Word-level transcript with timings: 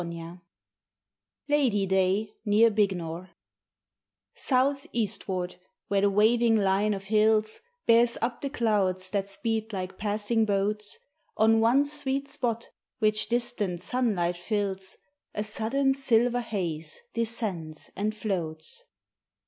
VIII 0.01 0.39
LADY 1.47 1.85
DAY 1.85 2.33
NEAR 2.43 2.71
BIGNOR 2.71 3.29
SOUTH 4.33 4.87
EASTWARD 4.91 5.57
where 5.89 6.01
the 6.01 6.09
waving 6.09 6.55
line 6.57 6.95
of 6.95 7.03
hills 7.03 7.61
Bears 7.85 8.17
up 8.19 8.41
the 8.41 8.49
clouds 8.49 9.11
that 9.11 9.27
speed 9.27 9.71
like 9.71 9.99
passing 9.99 10.43
boats, 10.43 10.97
On 11.37 11.59
one 11.59 11.85
sweet 11.85 12.27
spot 12.27 12.69
which 12.97 13.27
distant 13.29 13.83
sunlight 13.83 14.37
fills 14.37 14.97
A 15.35 15.43
sudden 15.43 15.93
silver 15.93 16.41
haze 16.41 16.99
descends 17.13 17.91
and 17.95 18.15
floats. 18.15 18.83